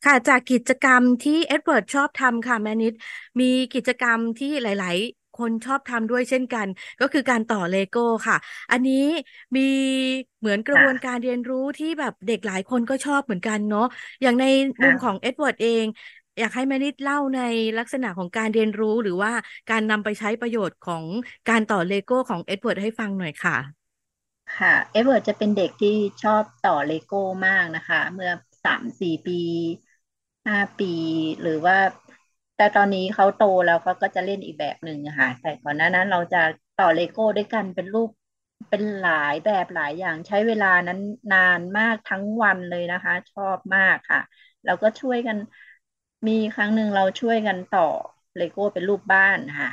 [0.03, 2.93] ค่ะ จากกิจกรรมที่เอ็ดเวิร์ดชอบทำค่ะแม่นิด
[3.39, 6.67] มีกิจกรรมที่หลาย ๆ คนชอบทำด้วยเช่นกัน
[6.99, 8.37] ก็คือการต่อเลโก้ค่ะ
[8.71, 8.93] อันนี้
[9.55, 9.61] มี
[10.39, 13.81] เหมือนกระบวนการเรียนรู้ที่แบบเด็กหลายคนก็ชอบเหมือนกันเนาะ
[14.21, 14.45] อย่างใน
[14.83, 15.85] มุมของเอ็ดเวิร์ดเอง
[16.39, 17.39] อยากให้แม่นิดเล่าใน
[17.77, 19.31] ลักษณะของการเรียนรู้หรือว่า
[19.69, 21.05] การนำไปใช้ประโยชน์ของ
[21.49, 23.87] การต่อเลโก้ของเอ็ดเวิร์ดให้ฟังหน่อยค่ะ
[24.57, 28.31] ค่ะ เอ็ดเวิร์ดจะเป็นเด็กที่ชอบต่อเลโก้มากนะคะ เมื่อ
[28.63, 29.33] สามสี่ปี
[30.47, 30.85] ห้าปี
[31.41, 31.75] หรือว่า
[32.55, 36.37] แต่ตอนนี้เขาโตแล้วเขาก็จะเล่นอีกแบบหนึ่งค่ะแต่ก่อนหน้านั้นเราจะ
[36.75, 38.09] ต่อเลโก้ด้วยกันเป็นรูป
[38.69, 40.99] เป็นหลายแบบหลายอย่างใช้เวลานั้น
[41.31, 44.19] นานมากทั้งวันเลยนะคะ ชอบมากค่ะ
[44.65, 45.37] เราก็ช่วยกัน
[46.27, 47.81] มีครั้งหนึ่งเราช่วยกันต่อ
[48.37, 49.69] เลโก้เป็นรูปบ้านค่ะ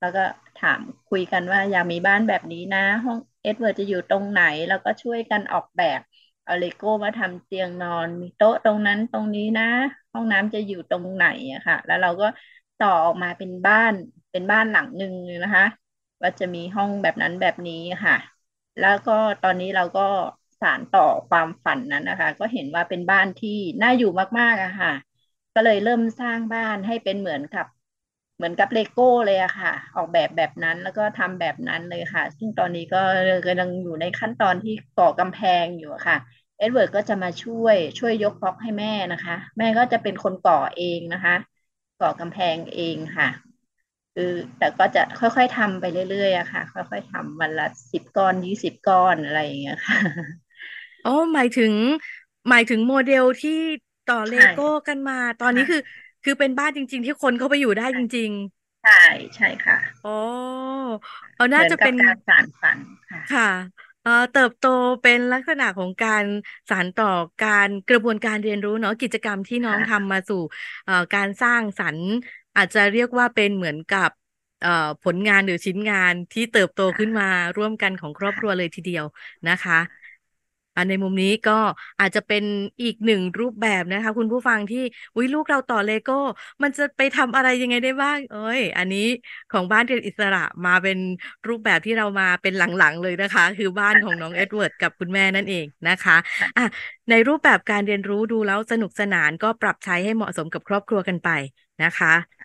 [0.00, 0.20] ล้วก็
[0.56, 6.00] ถามคุยกันว่าอยากมีบ้านแบบนี้นะ ห้องเอ็ดเวิร์ดจะอยู่ตรงไหน แล้วก็ช่วยกันออกแบบ
[6.44, 9.64] เอาเลโก้มาทำเตียงนอน มีโต๊ะตรงนั้นตรงนี้นะ
[10.14, 12.26] ห้องน้ำจะอยู่ตรงไหนอะค่ะ แล้วเราก็
[12.78, 13.92] ต่อออกมาเป็นบ้าน
[14.30, 15.64] เป็นบ้านหลังหนึ่งนะคะ
[16.22, 17.74] ว่าจะมีห้องแบบนั้นแบบนี้
[18.04, 18.14] ค่ะ
[18.78, 20.00] แล้วก็ตอนนี้เราก็
[20.60, 23.50] สานต่อความฝันนั้นนะคะ ก็เห็นว่าเป็นบ้านที่
[23.82, 24.92] น่าอยู่มากๆอะค่ะ
[25.54, 27.66] ก็เลยเริ่มสร้างบ้านให้เป็นเหมือนกับ
[28.36, 32.98] เหมือนกับเลโก้เลยอะค่ะ ออกแบบแบบนั้นแล้วก็ทำแบบนั้นเลยค่ะ ซึ่งตอนนี้ก็
[33.46, 36.16] กำลังอยู่ในขั้นตอนที่ก่อกำแพงอยู่ค่ะ
[36.58, 41.34] เอ็ดเวิร์ดก็จะมาช่วยช่วยยกบล็อกให้แม่นะคะ แม่ก็จะเป็นคนก่อเองนะคะ
[42.00, 43.28] ก่อกำแพงเองค่ะ
[44.14, 49.98] คือแต่ก็จะค่อยๆทำไปเรื่อยๆอะค่ะ ค่อยๆทำวันละสิบก้อนยี่สิบก้อนอะไรอย่างเงี้ยค่ะ
[51.04, 51.72] อ๋อหมายถึง
[52.48, 53.50] หมายถึงโมเดลที่
[54.04, 55.78] ต่อเลใช่โก้กันมา ตอนนี้ค่ะคือ
[56.22, 58.32] คือเป็นบ้านจริง ๆ ที่คนเข้าไปอยู่ได้จริง
[58.82, 58.92] ใช่
[59.36, 60.10] ใช่ค่ะๆอ๋อ
[61.36, 62.78] เอาเหน่ามือนจะกัเป็บนการสานฝัน
[63.10, 64.64] ค่ะค่ะ เอ่อเติบโต
[65.02, 66.24] เป็นลักษณะของการ
[66.68, 67.06] สานต่อ
[67.40, 70.36] การกระบวนการเรียนรู้เนาะกิจกรรมที่น้องค่ะทำมาสู่
[70.84, 72.06] เอ่อการสร้างสรรค์
[72.56, 74.10] อาจจะเรียกว่าเป็นเหมือนกับ
[74.60, 74.70] เอ่อ
[75.04, 77.24] ผลงานหรือชิ้นงานที่เติบโตขึ้นมา
[77.56, 79.04] ร่วมกันของครอบครัวเลยทีเดียว
[79.48, 79.78] นะคะ
[80.76, 81.52] อันในมุมนี้ก็
[82.00, 82.42] อาจจะเป็น
[82.82, 84.78] อีกหนึ่งรูปแบบนะคะ คุณผู้ฟังที่
[85.14, 86.14] อุ้ยลูกเราต่อเลโก้
[86.62, 89.06] มันจะไปทำอะไรยังไงได้บ้าง เอ้ย อันนี้
[89.50, 90.98] ของบ้านเรียนอิสระมาเป็น
[91.48, 96.16] รูปแบบที่เรามาเป็นหลังๆเลยนะคะ คือบ้านของน้องเอ็ดเวิร์ดกับคุณแม่นั่นเองนะคะ
[96.56, 96.62] อะ
[97.10, 101.28] ในรูปแบบการเรียนรู้ดูแล้วสนุกสนานก็ปรับใช้ให้เหมาะสมกับครอบครัวกันไป
[101.82, 102.43] นะคะ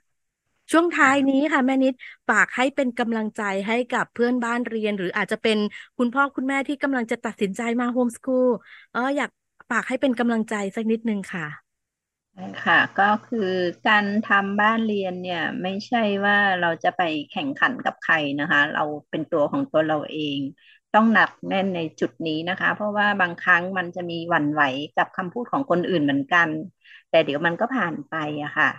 [0.71, 1.93] ช่วงท้ายนี้ค่ะแม่นิด
[2.29, 5.57] ฝากให้เป็นกำลังใจให้กับเพื่อนบ้านเรียน หรืออาจจะเป็น
[5.97, 8.47] คุณพ่อคุณแม่ที่กำลังจะตัดสินใจมาโฮมสคูล
[8.91, 9.29] เอออยาก
[9.71, 11.45] ฝากให้เป็นกำลังใจสักนิดนึงค่ะ
[12.33, 13.39] ใช่ค่ะ ก็คือ
[13.85, 20.39] การทำบ้านเรียนเนี่ยไม่ใช่ว่าเราจะไปแข่งขันกับใครนะคะ เราเป็นตัวของตัวเราเอง
[20.93, 24.61] ต้องหนักแน่นในจุดนี้นะคะ เพราะว่าบางครั้งมันจะมีหวั่นไหว
[24.95, 26.49] กับคำพูดของคนอื่นเหมือนกัน
[27.09, 28.69] แต่เดี๋ยวมันก็ผ่านไปอะค่ะ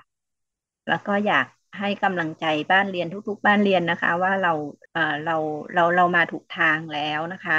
[0.89, 1.47] แล้วก็อยาก
[1.79, 4.53] ให้กำลังใจบ้านเรียนทุก ๆ บ้านเรียนนะคะ ว่าเรา
[4.93, 5.33] เอ่อเรา
[5.75, 7.59] เราเรามาถูกทางแล้วนะคะ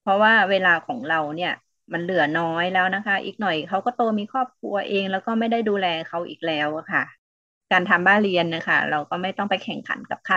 [0.00, 1.50] เพราะว่าเวลาของเราเนี่ย
[1.92, 7.02] มันเหลือน้อยแล้วนะคะ อีกหน่อยเขาก็โตมีครอบครัวเองแล้วก็ไม่ได้ดูแลเขาอีกแล้วะค่ะ
[7.72, 10.36] การทำบ้านเรียนนะคะเราก็ไม่ต้องไปแข่งขันกับใคร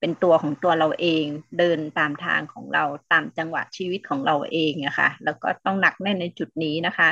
[0.00, 1.24] เป็นตัวของตัวเราเอง
[1.58, 7.08] เดินตามทางของเราตามจังหวะชีวิตของเราเองอะคะแล้วก็ต้องหนักแน่นในจุดนี้นะคะ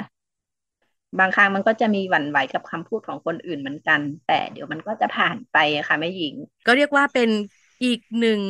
[1.18, 5.56] บางครั้งมันก็จะมีหวั่นไหวกับคำพูดของคนอื่นเหมือนกัน แต่เดี๋ยวมันก็จะผ่านไป
[5.88, 6.34] ค่ะแม่หญิง
[6.66, 7.30] ก็เรียกว่าเป็น
[7.84, 8.40] อีกหนึ่ง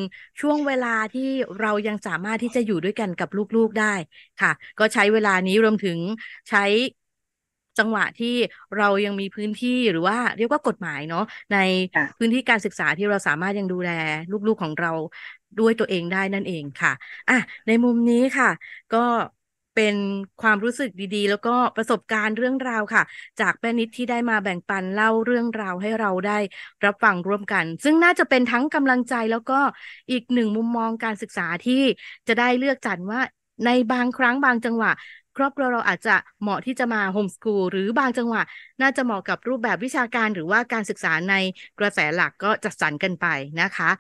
[0.41, 1.23] ช่วงเวลาที่
[1.61, 3.95] เรายังสามารถที่จะอยู่ด้วยกันกับลูกๆได้
[4.41, 5.99] ค่ะ ก็ใช้เวลานี้รวมถึง
[6.49, 6.65] ใช้
[7.79, 8.29] จังหวะที่
[8.77, 11.21] เรายังมีพื้นที่หรือว่าเรียกว่ากฎหมายเนาะ
[11.53, 11.57] ใน
[12.19, 13.91] พื้นที่การศึกษาที่เราสามารถยังดูแล
[14.47, 14.93] ลูกๆของเรา
[15.59, 16.93] ด้วยตัวเองได้นั่นเองค่ะ
[17.29, 18.51] อะในมุมนี้ค่ะ
[18.95, 18.99] ก็
[19.79, 19.97] เป็น
[20.43, 23.03] ความรู้สึกดีๆ แล้วก็ประสบการณ์เรื่องราวค่ะ
[23.41, 26.39] จากแม่นิดที่ได้มาแบ่งปันเล่าเรื่องราวให้เราได้
[26.85, 29.61] รับฟังร่วมกัน ซึ่งน่าจะเป็นทั้งกำลังใจแล้วก็
[30.11, 31.83] อีกหนึ่งมุมมองการศึกษาที่
[32.29, 33.21] จะได้เลือกจัดว่า
[33.65, 34.91] ในบางครั้งบางจังหวะ
[35.37, 38.43] ครอบครัวเราอาจจะเหมาะที่จะมาโฮมสกูลหรือบางจังหวะ
[38.81, 41.35] น่าจะเหมาะกับรูปแบบวิชาการหรือว่าการศึกษาใน
[41.79, 43.27] กระแสหลักก็จัดสรรกันไป
[43.61, 43.91] นะคะ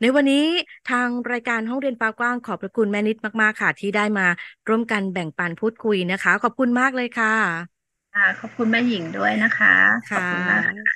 [0.00, 0.44] ในวันนี้
[0.90, 4.26] ทางรายการห้องเรียนฟ้ากว้างขอบพระคุณแม่นิดมากๆค่ะ ที่ได้มา
[4.68, 7.80] ร่วมกันแบ่งปันพูดคุยนะคะ ขอบคุณมากเลยค่ะ
[8.12, 9.74] ค่ะขอบคุณแม่หญิงด้วยนะคะ
[10.12, 10.90] ขอบค่ะคุณมาก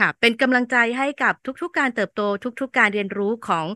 [0.00, 2.22] ค่ะ เป็นกำลังใจให้กับทุกๆ การเติบโต
[2.60, 3.66] ทุก ๆ การเรียนรู้ของ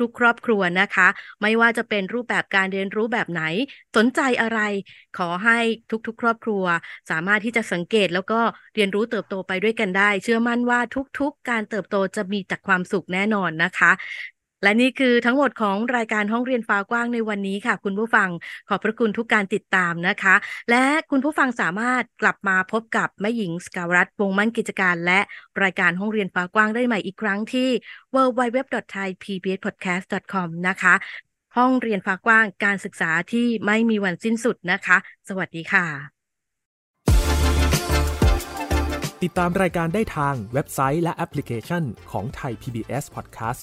[0.00, 1.08] ทุกๆ ครอบครัวนะคะ
[1.42, 3.42] ไม่ว่าจะเป็นรูปแบบการเรียนรู้แบบไหน
[3.96, 4.60] สนใจอะไร
[5.18, 5.58] ขอให้
[6.06, 6.64] ทุกๆ ครอบครัว
[7.10, 8.40] สามารถที่จะสังเกตแล้วก็
[8.74, 10.80] เรียนรู้เติบโตไปด้วยกันได้ เชื่อมั่นว่า
[11.18, 13.92] ทุกๆ การเติบโตจะมีแต่ความสุขแน่นอนนะคะ
[14.62, 18.28] และนี่คือทั้งหมดของรายการห้องเรียนฟ้ากว้างในวันนี้ค่ะ คุณผู้ฟัง
[18.68, 20.34] ขอบพระคุณทุกการติดตามนะคะ
[20.70, 25.20] และคุณผู้ฟังสามารถกลับมาพบกับแม่หญิงสกาวรัตน์วงมั่นกิจการ และ
[25.62, 27.68] รายการห้องเรียนฟ้ากว้างได้ใหม่อีกครั้งที่
[28.14, 30.94] www.thaipbspodcast.com นะคะ
[31.56, 34.96] ห้องเรียนฟ้ากว้างการศึกษาที่ไม่มีวันสิ้นสุดนะคะ
[35.28, 35.86] สวัสดีค่ะ
[39.22, 43.62] ติดตามรายการได้ทางเว็บไซต์และแอปพลิเคชันของไทย PBS Podcast